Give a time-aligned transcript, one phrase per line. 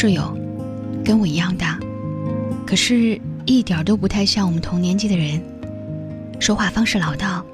[0.00, 0.32] 室友，
[1.04, 1.76] 跟我一样大，
[2.64, 5.42] 可是一点都不太像我们同年纪的人，
[6.38, 7.44] 说话方式老道，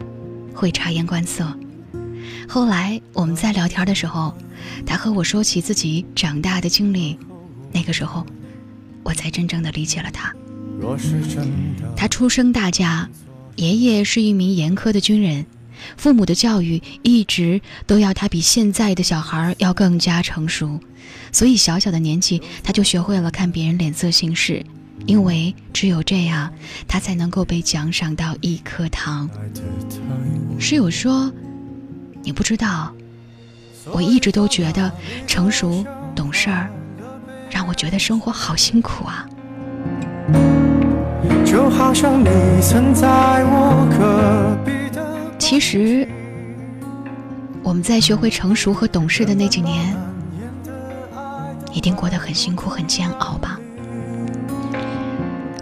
[0.53, 1.51] 会察言观色。
[2.47, 4.37] 后来我们在聊天的时候，
[4.85, 7.19] 他和我说起自己长大的经历，
[7.73, 8.27] 那个时候，
[9.03, 10.31] 我才真正的理解了他。
[11.97, 13.09] 他出生大家，
[13.57, 15.47] 爷爷是一名严苛的军人，
[15.97, 20.81] 父母的教育一直都要他比现在的小孩要更加成熟，
[21.33, 24.65] 所以小小的年纪他就学会了看别人脸色行事，
[25.07, 26.53] 因为只有这样，
[26.87, 29.29] 他才能够被奖赏到一颗糖。
[30.59, 31.33] 室友说。
[32.27, 32.91] 你不知道，
[33.93, 34.91] 我一直都觉得
[35.27, 35.85] 成熟
[36.17, 36.71] 懂事儿，
[37.51, 39.27] 让我觉得生活好辛苦啊。
[41.45, 42.31] 就好像你
[42.63, 44.74] 曾在我隔壁
[45.55, 46.05] 其实，
[47.63, 49.97] 我们在学会成熟和懂事的那几年，
[51.73, 53.57] 一定过得很辛苦、很煎熬吧？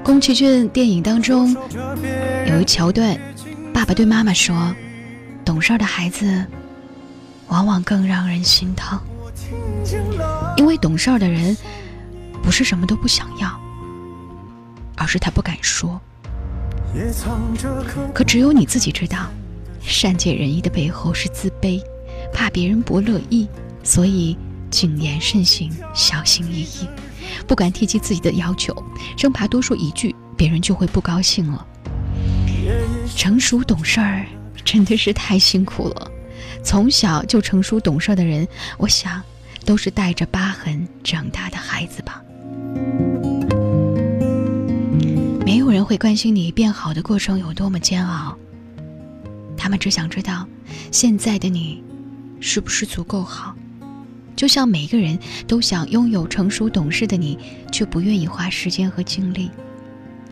[0.03, 1.55] 宫崎骏电影当中
[2.47, 3.15] 有一桥段，
[3.75, 4.75] 爸爸对妈妈说。
[5.45, 6.43] 懂事的孩子，
[7.49, 8.99] 往往更让人心疼，
[10.57, 11.55] 因为懂事的人
[12.43, 13.61] 不是什么都不想要，
[14.97, 16.01] 而是他不敢说。
[18.15, 19.27] 可只有你自己知道，
[19.83, 21.83] 善解人意的背后是自卑，
[22.33, 23.49] 怕别人不乐意，
[23.83, 24.37] 所以
[24.71, 26.89] 谨言慎行，小心翼翼，
[27.47, 28.75] 不敢提及自己的要求，
[29.17, 31.67] 生怕多说一句，别人就会不高兴了。
[33.17, 34.27] 成熟懂事儿。
[34.65, 36.11] 真的是太辛苦了，
[36.63, 38.47] 从小就成熟懂事儿的人，
[38.79, 39.21] 我想
[39.65, 42.23] 都是带着疤痕长大的孩子吧。
[45.45, 48.39] 没有人会关心你变好的过程有多么煎熬，
[49.73, 50.47] 们只想知道
[50.91, 51.83] 现在的你
[52.41, 53.57] 是不是足够好。
[54.37, 57.39] 就像每个人都想拥有成熟懂事的你，
[57.71, 59.51] 却不愿意花时间和精力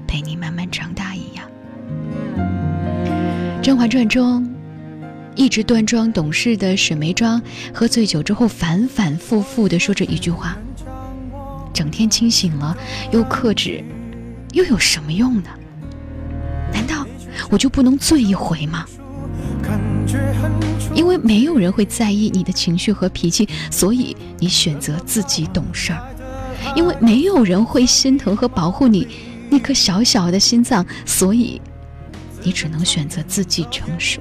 [0.06, 1.48] 陪你慢慢长大一样。
[3.62, 4.46] 《甄嬛传》中，
[5.36, 7.40] 一直端庄懂事的沈眉庄，
[7.72, 10.58] 喝醉酒之后反反复复地说着一句话
[11.72, 12.76] ：“整天清醒了
[13.12, 13.82] 又克制，
[14.52, 15.50] 又有什么用呢？
[16.74, 17.06] 难道
[17.50, 18.84] 我就不能醉一回吗？”
[20.94, 25.98] 因为没有人会在意你的情绪和脾气，所以你选择自己懂事儿；
[26.76, 29.06] 因为没有人会心疼和保护你
[29.48, 31.60] 那颗小小的心脏，所以。
[32.42, 34.18] 你只能选择自己成熟。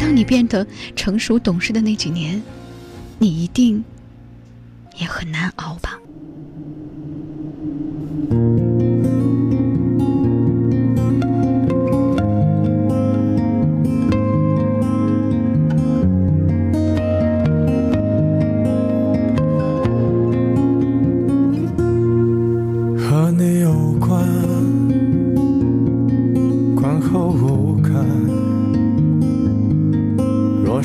[0.00, 2.42] 当你变得成熟懂事的那几年，
[3.18, 3.84] 你一定
[4.98, 5.98] 也很难熬吧。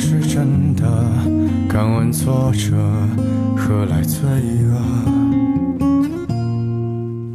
[0.01, 0.83] 是真的，
[1.69, 2.75] 敢问作者
[3.55, 4.27] 何来罪
[4.67, 4.73] 恶？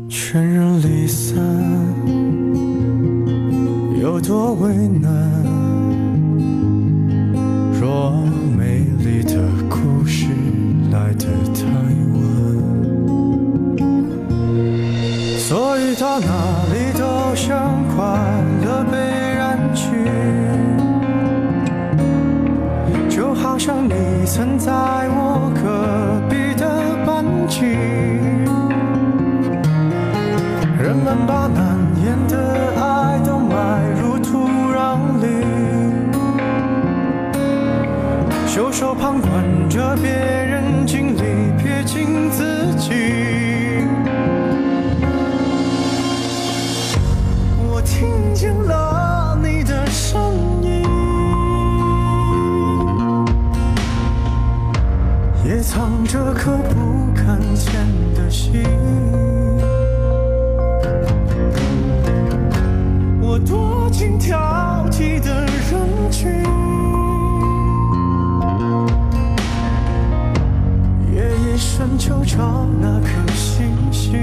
[0.08, 1.38] 全人离散
[4.02, 5.08] 有多为难？
[7.80, 8.10] 若
[8.58, 9.40] 美丽的
[9.70, 10.26] 故事
[10.90, 11.62] 来得太
[12.16, 12.18] 晚，
[15.38, 16.26] 所以到哪？
[24.26, 26.66] 曾在我隔壁的
[27.06, 27.60] 班级
[30.82, 35.26] 人们把难言的爱都埋入土壤里
[38.48, 40.25] 袖手旁观着别
[56.08, 57.74] 这颗不敢见
[58.14, 58.62] 的心，
[63.20, 66.30] 我躲进挑剔的人群，
[71.12, 74.22] 夜夜深秋，找那颗星星。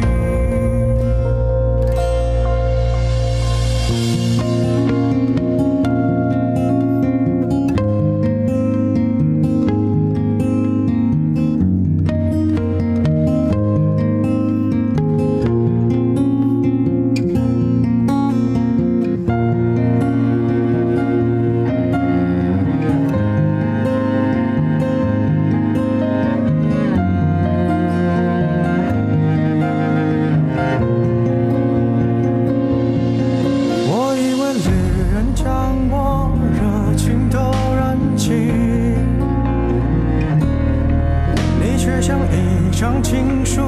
[43.43, 43.61] 楚，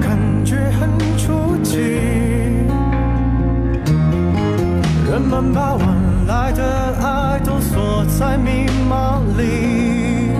[0.00, 1.78] 感觉很出奇。
[5.10, 5.86] 人们把晚
[6.26, 6.62] 来的
[7.02, 10.30] 爱都锁在密码里，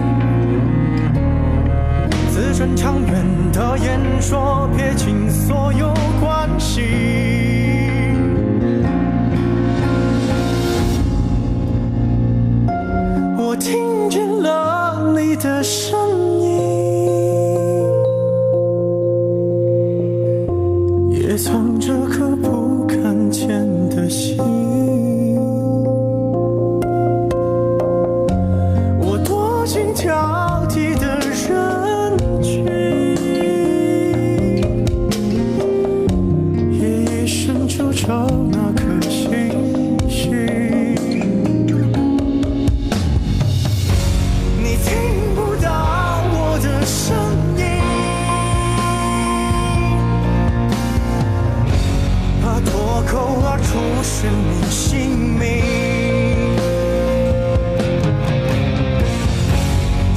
[2.31, 6.83] 自身长远的演说，撇清所有关系。
[13.37, 14.02] 我听。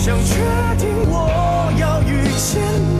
[0.05, 0.35] 想确
[0.77, 2.94] 定我要遇见